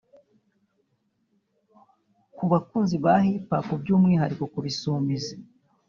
Ku 2.35 2.43
bakunzi 2.51 2.95
ba 3.03 3.13
Hiphop 3.25 3.67
by’umwihariko 3.81 4.43
ku 4.51 4.59
bisumizi 4.65 5.35